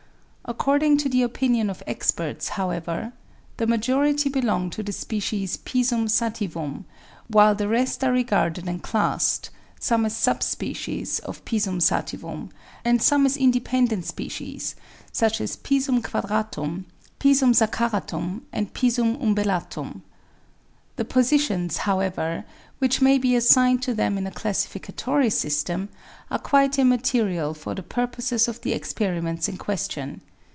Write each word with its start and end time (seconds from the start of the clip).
According 0.43 0.97
to 0.97 1.07
the 1.07 1.21
opinion 1.21 1.69
of 1.69 1.81
experts, 1.87 2.49
however, 2.59 3.13
the 3.55 3.65
majority 3.65 4.27
belong 4.27 4.69
to 4.71 4.83
the 4.83 4.91
species 4.91 5.55
Pisum 5.55 6.07
sativum,; 6.09 6.83
while 7.29 7.55
the 7.55 7.69
rest 7.69 8.03
are 8.03 8.11
regarded 8.11 8.67
and 8.67 8.83
classed, 8.83 9.49
some 9.79 10.05
as 10.05 10.17
sub 10.17 10.43
species 10.43 11.19
of 11.19 11.45
P. 11.45 11.57
sativum, 11.57 12.49
and 12.83 13.01
some 13.01 13.25
as 13.25 13.37
independent 13.37 14.05
species, 14.05 14.75
such 15.13 15.39
as 15.39 15.55
P. 15.55 15.79
quadratum, 15.79 16.83
P. 17.19 17.31
saccharatum, 17.31 18.41
and 18.51 18.73
P. 18.73 18.89
umbellatum. 18.89 20.01
The 20.97 21.05
positions, 21.05 21.77
however, 21.77 22.43
which 22.79 22.99
may 23.01 23.17
be 23.17 23.37
assigned 23.37 23.81
to 23.83 23.93
them 23.93 24.17
in 24.17 24.27
a 24.27 24.31
classificatory 24.31 25.29
system 25.29 25.87
are 26.29 26.39
quite 26.39 26.77
immaterial 26.77 27.53
for 27.53 27.73
the 27.73 27.83
purposes 27.83 28.49
of 28.49 28.59
the 28.61 28.73
experiments 28.73 29.47
in 29.47 29.55
ques 29.57 29.89
tion. 29.89 30.19